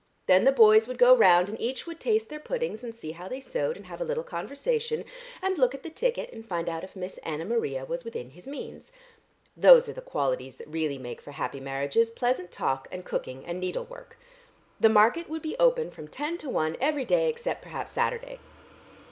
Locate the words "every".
16.81-17.05